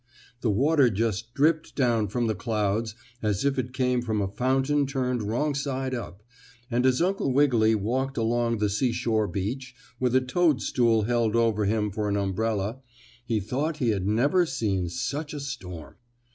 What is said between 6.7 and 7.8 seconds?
and as Uncle Wiggily